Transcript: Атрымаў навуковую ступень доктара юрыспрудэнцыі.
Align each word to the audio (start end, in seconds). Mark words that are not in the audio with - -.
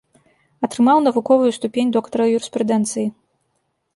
Атрымаў 0.67 1.01
навуковую 1.07 1.51
ступень 1.59 1.93
доктара 1.97 2.23
юрыспрудэнцыі. 2.37 3.07